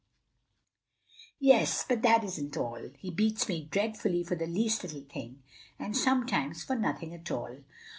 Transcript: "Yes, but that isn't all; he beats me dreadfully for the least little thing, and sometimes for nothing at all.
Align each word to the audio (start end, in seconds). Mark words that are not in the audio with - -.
"Yes, 1.39 1.85
but 1.87 2.01
that 2.01 2.23
isn't 2.23 2.57
all; 2.57 2.89
he 2.97 3.11
beats 3.11 3.47
me 3.47 3.65
dreadfully 3.65 4.23
for 4.23 4.33
the 4.33 4.47
least 4.47 4.81
little 4.81 5.03
thing, 5.03 5.43
and 5.77 5.95
sometimes 5.95 6.63
for 6.63 6.75
nothing 6.75 7.13
at 7.13 7.29
all. 7.29 7.59